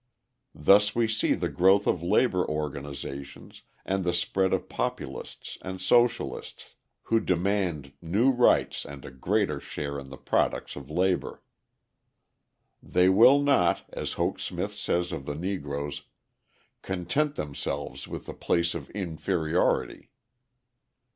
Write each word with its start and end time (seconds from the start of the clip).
Thus 0.55 0.95
we 0.95 1.07
see 1.07 1.35
the 1.35 1.47
growth 1.47 1.85
of 1.85 2.01
labour 2.01 2.43
organisations, 2.49 3.61
and 3.85 4.03
the 4.03 4.13
spread 4.13 4.51
of 4.51 4.67
populists 4.67 5.59
and 5.61 5.79
socialists, 5.79 6.73
who 7.03 7.19
demand 7.19 7.93
new 8.01 8.31
rights 8.31 8.83
and 8.83 9.05
a 9.05 9.11
greater 9.11 9.59
share 9.59 9.99
in 9.99 10.09
the 10.09 10.17
products 10.17 10.75
of 10.75 10.89
labour. 10.89 11.43
They 12.81 13.09
will 13.09 13.43
not, 13.43 13.83
as 13.93 14.13
Hoke 14.13 14.39
Smith 14.39 14.73
says 14.73 15.11
of 15.11 15.27
the 15.27 15.35
Negroes, 15.35 16.01
"content 16.81 17.35
themselves 17.35 18.07
with 18.07 18.25
the 18.25 18.33
place 18.33 18.73
of 18.73 18.89
inferiority." 18.89 20.09